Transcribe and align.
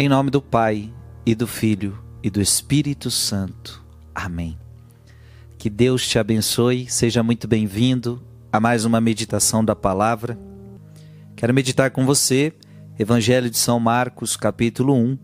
Em 0.00 0.08
nome 0.08 0.30
do 0.30 0.40
Pai, 0.40 0.94
e 1.26 1.34
do 1.34 1.44
Filho, 1.44 1.98
e 2.22 2.30
do 2.30 2.40
Espírito 2.40 3.10
Santo. 3.10 3.84
Amém. 4.14 4.56
Que 5.58 5.68
Deus 5.68 6.06
te 6.06 6.20
abençoe, 6.20 6.86
seja 6.88 7.20
muito 7.20 7.48
bem-vindo 7.48 8.22
a 8.52 8.60
mais 8.60 8.84
uma 8.84 9.00
meditação 9.00 9.64
da 9.64 9.74
palavra. 9.74 10.38
Quero 11.34 11.52
meditar 11.52 11.90
com 11.90 12.06
você, 12.06 12.52
Evangelho 12.96 13.50
de 13.50 13.58
São 13.58 13.80
Marcos, 13.80 14.36
capítulo 14.36 14.94
1, 14.94 15.18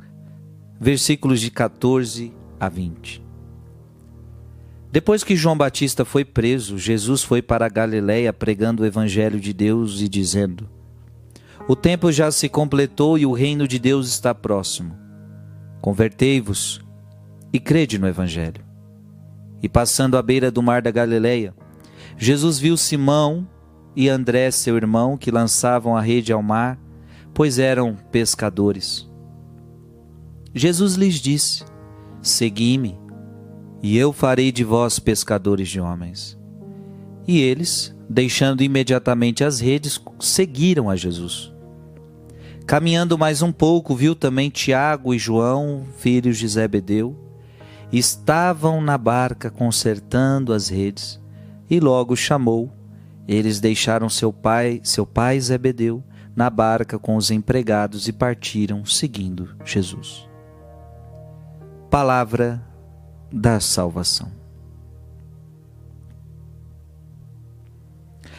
versículos 0.80 1.40
de 1.40 1.52
14 1.52 2.32
a 2.58 2.68
20. 2.68 3.22
Depois 4.90 5.22
que 5.22 5.36
João 5.36 5.56
Batista 5.56 6.04
foi 6.04 6.24
preso, 6.24 6.76
Jesus 6.78 7.22
foi 7.22 7.40
para 7.40 7.66
a 7.66 7.68
Galiléia 7.68 8.32
pregando 8.32 8.82
o 8.82 8.86
Evangelho 8.86 9.38
de 9.38 9.52
Deus 9.52 10.00
e 10.00 10.08
dizendo: 10.08 10.68
o 11.66 11.74
tempo 11.74 12.12
já 12.12 12.30
se 12.30 12.48
completou 12.48 13.16
e 13.16 13.24
o 13.24 13.32
reino 13.32 13.66
de 13.66 13.78
Deus 13.78 14.08
está 14.08 14.34
próximo. 14.34 14.94
Convertei-vos 15.80 16.84
e 17.52 17.58
crede 17.58 17.98
no 17.98 18.06
Evangelho. 18.06 18.62
E 19.62 19.68
passando 19.68 20.18
à 20.18 20.22
beira 20.22 20.50
do 20.50 20.62
mar 20.62 20.82
da 20.82 20.90
Galileia, 20.90 21.54
Jesus 22.18 22.58
viu 22.58 22.76
Simão 22.76 23.48
e 23.96 24.10
André, 24.10 24.50
seu 24.50 24.76
irmão, 24.76 25.16
que 25.16 25.30
lançavam 25.30 25.96
a 25.96 26.02
rede 26.02 26.32
ao 26.32 26.42
mar, 26.42 26.78
pois 27.32 27.58
eram 27.58 27.96
pescadores. 28.12 29.10
Jesus 30.54 30.96
lhes 30.96 31.14
disse: 31.14 31.64
Segui-me, 32.20 32.98
e 33.82 33.96
eu 33.96 34.12
farei 34.12 34.52
de 34.52 34.64
vós 34.64 34.98
pescadores 34.98 35.68
de 35.68 35.80
homens. 35.80 36.38
E 37.26 37.40
eles, 37.40 37.96
deixando 38.08 38.62
imediatamente 38.62 39.42
as 39.42 39.60
redes, 39.60 39.98
seguiram 40.20 40.90
a 40.90 40.96
Jesus. 40.96 41.53
Caminhando 42.66 43.18
mais 43.18 43.42
um 43.42 43.52
pouco, 43.52 43.94
viu 43.94 44.14
também 44.14 44.48
Tiago 44.48 45.12
e 45.12 45.18
João, 45.18 45.84
filhos 45.98 46.38
de 46.38 46.48
Zebedeu, 46.48 47.14
estavam 47.92 48.80
na 48.80 48.96
barca 48.96 49.50
consertando 49.50 50.50
as 50.50 50.68
redes, 50.68 51.20
e 51.68 51.78
logo 51.78 52.16
chamou. 52.16 52.72
Eles 53.28 53.60
deixaram 53.60 54.08
seu 54.08 54.32
pai, 54.32 54.80
seu 54.82 55.04
pai 55.04 55.38
Zebedeu, 55.38 56.02
na 56.34 56.48
barca 56.48 56.98
com 56.98 57.16
os 57.16 57.30
empregados 57.30 58.08
e 58.08 58.12
partiram 58.12 58.84
seguindo 58.84 59.54
Jesus. 59.64 60.26
Palavra 61.90 62.62
da 63.30 63.60
salvação. 63.60 64.32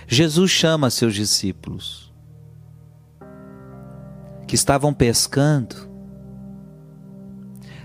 Jesus 0.08 0.52
chama 0.52 0.90
seus 0.90 1.14
discípulos 1.14 2.05
que 4.56 4.58
estavam 4.58 4.94
pescando. 4.94 5.76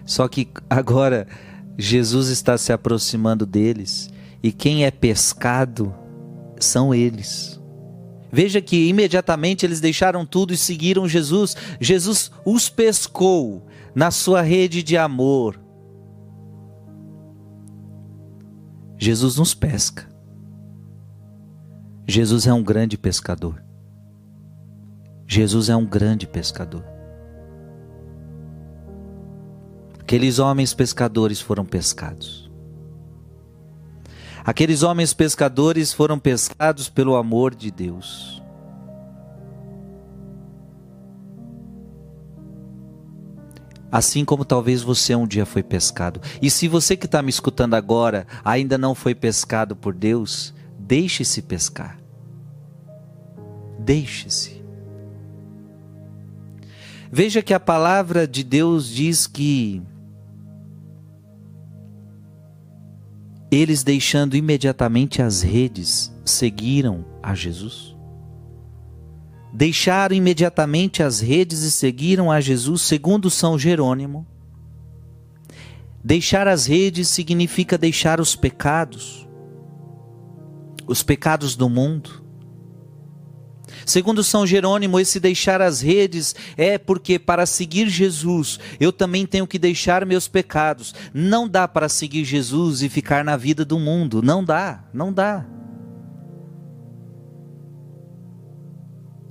Só 0.07 0.29
que 0.29 0.49
agora 0.69 1.27
Jesus 1.77 2.29
está 2.29 2.57
se 2.57 2.73
aproximando 2.73 3.45
deles 3.45 4.09
e 4.41 4.53
quem 4.53 4.85
é 4.85 4.91
pescado 4.93 5.93
são 6.61 6.95
eles. 6.95 7.61
Veja 8.31 8.61
que 8.61 8.89
imediatamente 8.89 9.67
eles 9.67 9.81
deixaram 9.81 10.25
tudo 10.25 10.55
e 10.55 10.57
seguiram 10.57 11.09
Jesus. 11.09 11.57
Jesus 11.81 12.31
os 12.45 12.69
pescou 12.69 13.67
na 13.93 14.13
sua 14.13 14.41
rede 14.41 14.81
de 14.81 14.97
amor. 14.97 15.59
Jesus 18.97 19.37
nos 19.37 19.55
pesca. 19.55 20.09
Jesus 22.07 22.47
é 22.47 22.53
um 22.53 22.63
grande 22.63 22.97
pescador. 22.97 23.70
Jesus 25.33 25.69
é 25.69 25.77
um 25.77 25.87
grande 25.87 26.27
pescador. 26.27 26.83
Aqueles 30.01 30.41
homens 30.41 30.75
pescadores 30.75 31.41
foram 31.41 31.65
pescados. 31.65 32.51
Aqueles 34.45 34.83
homens 34.83 35.15
pescadores 35.15 35.93
foram 35.93 36.19
pescados 36.19 36.89
pelo 36.89 37.15
amor 37.15 37.55
de 37.55 37.71
Deus. 37.71 38.43
Assim 43.93 44.25
como 44.25 44.45
talvez 44.45 44.83
você 44.83 45.15
um 45.15 45.29
dia 45.29 45.47
foi 45.47 45.63
pescado. 45.63 46.21
E 46.43 46.51
se 46.51 46.67
você 46.67 46.97
que 46.97 47.07
está 47.07 47.23
me 47.23 47.31
escutando 47.31 47.75
agora 47.75 48.27
ainda 48.45 48.77
não 48.77 48.97
foi 48.97 49.15
pescado 49.15 49.77
por 49.77 49.95
Deus, 49.95 50.53
deixe-se 50.77 51.41
pescar. 51.41 52.01
Deixe-se. 53.79 54.60
Veja 57.13 57.43
que 57.43 57.53
a 57.53 57.59
palavra 57.59 58.27
de 58.27 58.45
Deus 58.45 58.89
diz 58.89 59.27
que 59.27 59.83
eles, 63.51 63.83
deixando 63.83 64.37
imediatamente 64.37 65.21
as 65.21 65.43
redes, 65.43 66.13
seguiram 66.25 67.05
a 67.21 67.35
Jesus. 67.35 67.97
Deixaram 69.53 70.15
imediatamente 70.15 71.03
as 71.03 71.19
redes 71.19 71.63
e 71.63 71.71
seguiram 71.73 72.31
a 72.31 72.41
Jesus, 72.41 72.83
segundo 72.83 73.29
São 73.29 73.59
Jerônimo. 73.59 74.25
Deixar 76.05 76.47
as 76.47 76.67
redes 76.67 77.09
significa 77.09 77.77
deixar 77.77 78.21
os 78.21 78.37
pecados, 78.37 79.29
os 80.87 81.03
pecados 81.03 81.57
do 81.57 81.69
mundo 81.69 82.30
Segundo 83.91 84.23
São 84.23 84.47
Jerônimo, 84.47 85.01
esse 85.01 85.19
deixar 85.19 85.61
as 85.61 85.81
redes 85.81 86.33
é 86.57 86.79
porque 86.79 87.19
para 87.19 87.45
seguir 87.45 87.89
Jesus 87.89 88.61
eu 88.79 88.93
também 88.93 89.27
tenho 89.27 89.49
que 89.49 89.59
deixar 89.59 90.07
meus 90.07 90.29
pecados. 90.29 90.95
Não 91.13 91.49
dá 91.49 91.67
para 91.67 91.89
seguir 91.89 92.25
Jesus 92.25 92.83
e 92.83 92.89
ficar 92.89 93.25
na 93.25 93.37
vida 93.37 93.65
do 93.65 93.81
mundo. 93.81 94.23
Não 94.23 94.45
dá, 94.45 94.85
não 94.95 95.13
dá. 95.13 95.45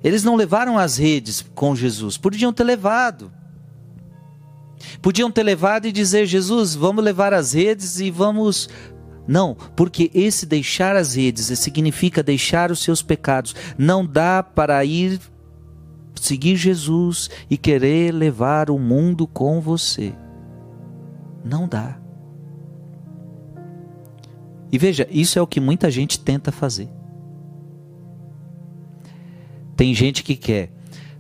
Eles 0.03 0.25
não 0.25 0.35
levaram 0.35 0.77
as 0.77 0.97
redes 0.97 1.41
com 1.55 1.73
Jesus, 1.73 2.17
podiam 2.17 2.51
ter 2.51 2.65
levado. 2.65 3.31
Podiam 5.01 5.31
ter 5.31 5.43
levado 5.43 5.87
e 5.87 5.91
dizer: 5.93 6.25
Jesus, 6.25 6.75
vamos 6.75 7.01
levar 7.01 7.33
as 7.33 7.53
redes 7.53 8.01
e 8.01 8.11
vamos 8.11 8.67
não, 9.29 9.56
porque 9.75 10.09
esse 10.12 10.44
deixar 10.47 10.95
as 10.95 11.13
redes 11.13 11.45
significa 11.59 12.23
deixar 12.23 12.72
os 12.72 12.79
seus 12.79 13.03
pecados. 13.03 13.56
Não 13.78 14.03
dá 14.03 14.41
para 14.41 14.84
ir 14.84 15.19
seguir 16.16 16.56
Jesus 16.56 17.29
e 17.47 17.56
querer 17.56 18.12
levar 18.12 18.72
o 18.72 18.79
mundo 18.79 19.28
com 19.28 19.62
você. 19.62 20.16
Não 21.45 21.68
dá. 21.68 22.00
E 24.72 24.79
veja, 24.79 25.07
isso 25.12 25.38
é 25.38 25.41
o 25.44 25.47
que 25.47 25.59
muita 25.59 25.91
gente 25.91 26.19
tenta 26.19 26.51
fazer. 26.51 26.89
Tem 29.78 29.94
gente 29.94 30.23
que 30.23 30.35
quer. 30.35 30.72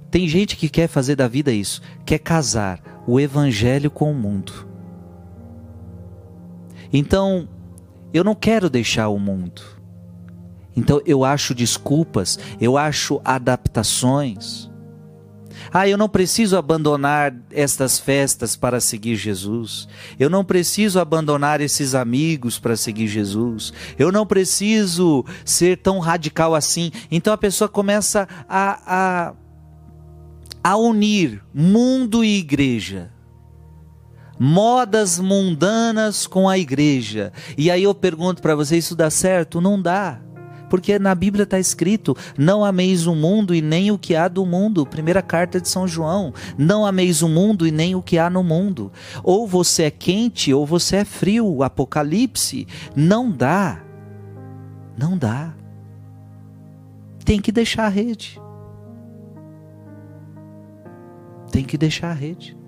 Tem 0.09 0.27
gente 0.27 0.57
que 0.57 0.67
quer 0.67 0.87
fazer 0.87 1.15
da 1.15 1.27
vida 1.27 1.51
isso, 1.51 1.79
quer 2.03 2.17
casar 2.17 3.03
o 3.05 3.19
evangelho 3.19 3.91
com 3.91 4.11
o 4.11 4.15
mundo. 4.15 4.67
Então, 6.91 7.47
eu 8.13 8.23
não 8.23 8.35
quero 8.35 8.69
deixar 8.69 9.09
o 9.09 9.19
mundo. 9.19 9.61
Então 10.75 11.01
eu 11.05 11.23
acho 11.23 11.53
desculpas, 11.53 12.39
eu 12.59 12.77
acho 12.77 13.19
adaptações. 13.23 14.69
Ah, 15.73 15.87
eu 15.87 15.97
não 15.97 16.07
preciso 16.07 16.57
abandonar 16.57 17.35
estas 17.51 17.99
festas 17.99 18.55
para 18.55 18.79
seguir 18.79 19.15
Jesus. 19.15 19.87
Eu 20.17 20.29
não 20.29 20.43
preciso 20.43 20.99
abandonar 20.99 21.61
esses 21.61 21.93
amigos 21.93 22.57
para 22.57 22.75
seguir 22.75 23.07
Jesus. 23.07 23.73
Eu 23.97 24.11
não 24.11 24.25
preciso 24.25 25.25
ser 25.43 25.77
tão 25.77 25.99
radical 25.99 26.55
assim. 26.55 26.91
Então 27.11 27.33
a 27.33 27.37
pessoa 27.37 27.67
começa 27.67 28.27
a, 28.47 28.79
a, 28.87 29.33
a 30.63 30.77
unir 30.77 31.43
mundo 31.53 32.23
e 32.23 32.37
igreja 32.39 33.11
modas 34.39 35.19
mundanas 35.19 36.25
com 36.25 36.47
a 36.47 36.57
igreja. 36.57 37.33
E 37.57 37.69
aí 37.69 37.83
eu 37.83 37.93
pergunto 37.93 38.41
para 38.41 38.55
você: 38.55 38.77
isso 38.77 38.95
dá 38.95 39.09
certo? 39.09 39.59
Não 39.59 39.79
dá. 39.79 40.21
Porque 40.69 40.99
na 40.99 41.13
Bíblia 41.13 41.43
está 41.43 41.59
escrito: 41.59 42.15
não 42.37 42.63
ameis 42.63 43.07
o 43.07 43.15
mundo 43.15 43.53
e 43.53 43.61
nem 43.61 43.91
o 43.91 43.97
que 43.97 44.15
há 44.15 44.27
do 44.27 44.45
mundo. 44.45 44.85
Primeira 44.85 45.21
carta 45.21 45.59
de 45.59 45.67
São 45.67 45.87
João: 45.87 46.33
não 46.57 46.85
ameis 46.85 47.21
o 47.21 47.27
mundo 47.27 47.67
e 47.67 47.71
nem 47.71 47.95
o 47.95 48.01
que 48.01 48.17
há 48.17 48.29
no 48.29 48.43
mundo. 48.43 48.91
Ou 49.23 49.47
você 49.47 49.83
é 49.83 49.91
quente 49.91 50.53
ou 50.53 50.65
você 50.65 50.97
é 50.97 51.05
frio. 51.05 51.63
Apocalipse. 51.63 52.67
Não 52.95 53.29
dá. 53.29 53.83
Não 54.97 55.17
dá. 55.17 55.53
Tem 57.25 57.41
que 57.41 57.51
deixar 57.51 57.85
a 57.85 57.89
rede. 57.89 58.39
Tem 61.51 61.63
que 61.63 61.77
deixar 61.77 62.11
a 62.11 62.13
rede. 62.13 62.58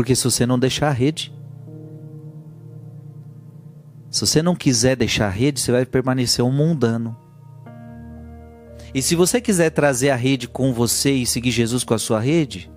Porque 0.00 0.16
se 0.16 0.24
você 0.24 0.46
não 0.46 0.58
deixar 0.58 0.88
a 0.88 0.92
rede, 0.92 1.30
se 4.10 4.22
você 4.22 4.40
não 4.40 4.56
quiser 4.56 4.96
deixar 4.96 5.26
a 5.26 5.30
rede, 5.30 5.60
você 5.60 5.70
vai 5.70 5.84
permanecer 5.84 6.42
um 6.42 6.50
mundano. 6.50 7.14
E 8.94 9.02
se 9.02 9.14
você 9.14 9.42
quiser 9.42 9.68
trazer 9.68 10.08
a 10.08 10.16
rede 10.16 10.48
com 10.48 10.72
você 10.72 11.12
e 11.12 11.26
seguir 11.26 11.50
Jesus 11.50 11.84
com 11.84 11.92
a 11.92 11.98
sua 11.98 12.18
rede, 12.18 12.72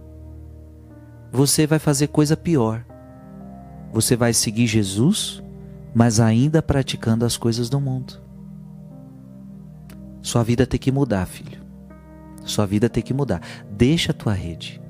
você 1.32 1.66
vai 1.66 1.80
fazer 1.80 2.08
coisa 2.08 2.36
pior. 2.36 2.86
Você 3.94 4.18
vai 4.18 4.34
seguir 4.34 4.68
Jesus, 4.68 5.42
mas 5.96 6.20
ainda 6.20 6.62
praticando 6.62 7.24
as 7.24 7.38
coisas 7.38 7.70
do 7.70 7.80
mundo. 7.80 8.22
Sua 10.22 10.44
vida 10.44 10.68
tem 10.68 10.78
que 10.78 10.92
mudar, 10.92 11.26
filho. 11.26 11.62
Sua 12.44 12.66
vida 12.66 12.90
tem 12.90 13.02
que 13.02 13.14
mudar. 13.14 13.42
Deixa 13.72 14.12
a 14.12 14.14
tua 14.14 14.34
rede. 14.34 14.83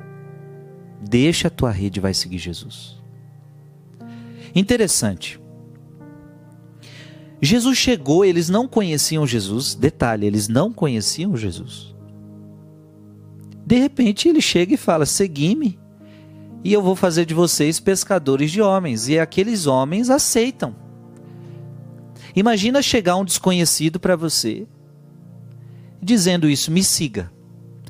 Deixa 1.09 1.47
a 1.47 1.51
tua 1.51 1.71
rede 1.71 1.99
e 1.99 2.01
vai 2.01 2.13
seguir 2.13 2.37
Jesus. 2.37 3.01
Interessante. 4.55 5.39
Jesus 7.41 7.77
chegou, 7.77 8.23
eles 8.23 8.47
não 8.47 8.67
conheciam 8.67 9.27
Jesus. 9.27 9.75
Detalhe, 9.75 10.25
eles 10.25 10.47
não 10.47 10.71
conheciam 10.71 11.35
Jesus. 11.35 11.93
De 13.65 13.77
repente 13.77 14.29
ele 14.29 14.41
chega 14.41 14.73
e 14.73 14.77
fala: 14.77 15.05
Segui-me, 15.05 15.77
e 16.63 16.71
eu 16.71 16.81
vou 16.81 16.95
fazer 16.95 17.25
de 17.25 17.33
vocês 17.33 17.79
pescadores 17.79 18.51
de 18.51 18.61
homens. 18.61 19.09
E 19.09 19.19
aqueles 19.19 19.67
homens 19.67 20.09
aceitam. 20.09 20.75
Imagina 22.35 22.81
chegar 22.81 23.17
um 23.17 23.25
desconhecido 23.25 23.99
para 23.99 24.15
você, 24.15 24.65
dizendo 26.01 26.49
isso: 26.49 26.71
Me 26.71 26.83
siga. 26.83 27.31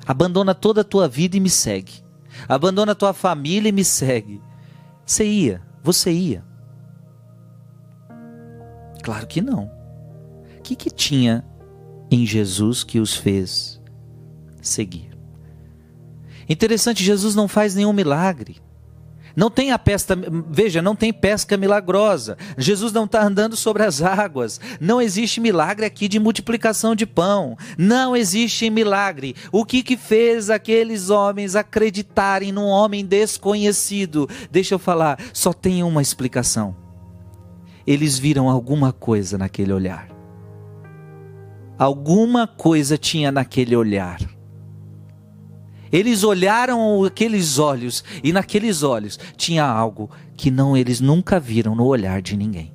Abandona 0.06 0.54
toda 0.54 0.81
a 0.81 0.83
tua 0.83 1.07
vida 1.07 1.38
e 1.38 1.39
me 1.39 1.50
segue. 1.50 2.03
Abandona 2.48 2.95
tua 2.95 3.13
família 3.13 3.69
e 3.69 3.72
me 3.72 3.84
segue. 3.84 4.42
Você 5.06 5.25
ia, 5.25 5.62
você 5.81 6.12
ia. 6.12 6.44
Claro 9.04 9.28
que 9.28 9.42
não. 9.42 9.69
O 10.57 10.62
que, 10.63 10.75
que 10.75 10.90
tinha 10.90 11.45
em 12.10 12.25
Jesus 12.25 12.84
que 12.84 13.00
os 13.00 13.13
fez 13.13 13.81
seguir? 14.62 15.12
Interessante, 16.48 17.04
Jesus 17.04 17.36
não 17.36 17.48
faz 17.48 17.75
nenhum 17.75 17.92
milagre. 17.92 18.62
Não 19.35 19.50
tem 19.50 19.71
a 19.71 19.80
pesca, 19.80 20.15
veja, 20.50 20.81
não 20.81 20.95
tem 20.95 21.12
pesca 21.12 21.57
milagrosa. 21.57 22.38
Jesus 22.57 22.94
não 22.94 23.06
está 23.06 23.24
andando 23.24 23.56
sobre 23.56 23.83
as 23.83 24.01
águas. 24.01 24.59
Não 24.80 25.01
existe 25.01 25.41
milagre 25.41 25.85
aqui 25.85 26.07
de 26.07 26.19
multiplicação 26.19 26.95
de 26.95 27.06
pão. 27.06 27.57
Não 27.77 28.15
existe 28.15 28.69
milagre. 28.69 29.35
O 29.51 29.65
que 29.65 29.81
que 29.81 29.97
fez 29.97 30.50
aqueles 30.50 31.09
homens 31.09 31.56
acreditarem 31.56 32.51
num 32.51 32.68
homem 32.68 33.06
desconhecido? 33.06 34.30
Deixa 34.51 34.75
eu 34.75 34.80
falar, 34.80 35.19
só 35.33 35.51
tem 35.51 35.83
uma 35.83 36.01
explicação. 36.01 36.75
Eles 37.85 38.18
viram 38.18 38.50
alguma 38.50 38.94
coisa 38.94 39.38
naquele 39.38 39.74
olhar. 39.74 40.07
Alguma 41.77 42.47
coisa 42.47 42.97
tinha 42.97 43.31
naquele 43.31 43.75
olhar. 43.75 44.32
Eles 45.94 46.24
olharam 46.24 47.04
aqueles 47.04 47.60
olhos 47.60 48.04
e 48.24 48.34
naqueles 48.34 48.81
olhos 48.81 49.19
tinha 49.38 49.63
algo 49.63 50.10
que 50.36 50.50
não 50.50 50.75
eles 50.75 51.00
nunca 51.00 51.40
viram 51.40 51.75
no 51.75 51.86
olhar 51.86 52.19
de 52.19 52.36
ninguém. 52.36 52.74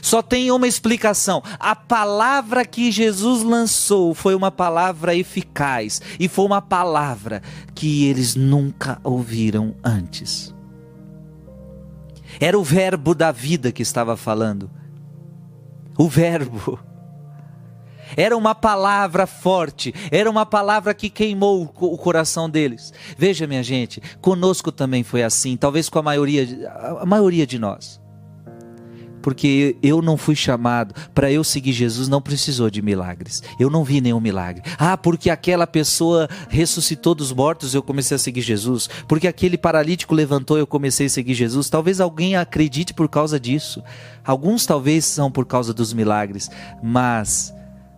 Só 0.00 0.22
tem 0.22 0.52
uma 0.52 0.68
explicação. 0.68 1.42
A 1.58 1.74
palavra 1.74 2.64
que 2.64 2.92
Jesus 2.92 3.42
lançou 3.42 4.14
foi 4.14 4.36
uma 4.36 4.52
palavra 4.52 5.16
eficaz 5.16 6.00
e 6.18 6.28
foi 6.28 6.44
uma 6.44 6.62
palavra 6.62 7.42
que 7.74 8.06
eles 8.06 8.36
nunca 8.36 9.00
ouviram 9.02 9.74
antes. 9.82 10.54
Era 12.38 12.56
o 12.56 12.62
verbo 12.62 13.16
da 13.16 13.32
vida 13.32 13.72
que 13.72 13.82
estava 13.82 14.16
falando. 14.16 14.70
O 15.98 16.08
verbo. 16.08 16.78
Era 18.16 18.36
uma 18.36 18.54
palavra 18.54 19.26
forte, 19.26 19.94
era 20.10 20.30
uma 20.30 20.46
palavra 20.46 20.94
que 20.94 21.10
queimou 21.10 21.62
o 21.62 21.98
coração 21.98 22.48
deles. 22.48 22.92
Veja, 23.16 23.46
minha 23.46 23.62
gente, 23.62 24.02
conosco 24.20 24.72
também 24.72 25.02
foi 25.02 25.22
assim, 25.22 25.56
talvez 25.56 25.88
com 25.88 25.98
a 25.98 26.02
maioria, 26.02 26.46
a 27.00 27.06
maioria 27.06 27.46
de 27.46 27.58
nós. 27.58 28.00
Porque 29.22 29.76
eu 29.82 30.00
não 30.00 30.16
fui 30.16 30.34
chamado 30.34 30.94
para 31.14 31.30
eu 31.30 31.44
seguir 31.44 31.72
Jesus, 31.72 32.08
não 32.08 32.22
precisou 32.22 32.70
de 32.70 32.80
milagres. 32.80 33.42
Eu 33.58 33.68
não 33.70 33.84
vi 33.84 34.00
nenhum 34.00 34.20
milagre. 34.20 34.62
Ah, 34.78 34.96
porque 34.96 35.30
aquela 35.30 35.66
pessoa 35.66 36.28
ressuscitou 36.48 37.14
dos 37.14 37.32
mortos, 37.32 37.74
eu 37.74 37.82
comecei 37.82 38.14
a 38.14 38.18
seguir 38.18 38.40
Jesus. 38.40 38.88
Porque 39.06 39.28
aquele 39.28 39.58
paralítico 39.58 40.14
levantou, 40.14 40.58
eu 40.58 40.66
comecei 40.66 41.06
a 41.06 41.10
seguir 41.10 41.34
Jesus. 41.34 41.68
Talvez 41.68 42.00
alguém 42.00 42.36
acredite 42.36 42.94
por 42.94 43.08
causa 43.08 43.38
disso. 43.38 43.82
Alguns 44.24 44.64
talvez 44.64 45.04
são 45.04 45.30
por 45.30 45.46
causa 45.46 45.74
dos 45.74 45.92
milagres, 45.92 46.50
mas 46.82 47.54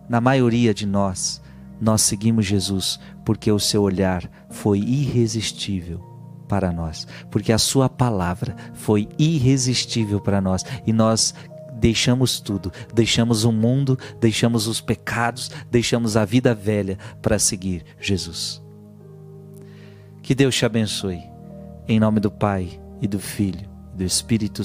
na 0.07 0.19
maioria 0.21 0.73
de 0.73 0.85
nós, 0.85 1.41
nós 1.79 2.01
seguimos 2.01 2.45
Jesus 2.45 2.99
porque 3.25 3.51
o 3.51 3.59
seu 3.59 3.81
olhar 3.81 4.29
foi 4.49 4.79
irresistível 4.79 6.01
para 6.47 6.71
nós, 6.71 7.07
porque 7.31 7.51
a 7.51 7.57
sua 7.57 7.89
palavra 7.89 8.55
foi 8.73 9.09
irresistível 9.17 10.19
para 10.19 10.39
nós 10.39 10.63
e 10.85 10.93
nós 10.93 11.33
deixamos 11.73 12.39
tudo, 12.39 12.71
deixamos 12.93 13.43
o 13.43 13.51
mundo, 13.51 13.97
deixamos 14.19 14.67
os 14.67 14.79
pecados, 14.79 15.51
deixamos 15.69 16.15
a 16.15 16.23
vida 16.23 16.53
velha 16.53 16.97
para 17.21 17.39
seguir 17.39 17.83
Jesus. 17.99 18.61
Que 20.21 20.33
Deus 20.33 20.55
te 20.55 20.65
abençoe. 20.65 21.21
Em 21.85 21.99
nome 21.99 22.21
do 22.21 22.31
Pai 22.31 22.79
e 23.01 23.07
do 23.07 23.19
Filho 23.19 23.69
e 23.93 23.97
do 23.97 24.03
Espírito 24.05 24.63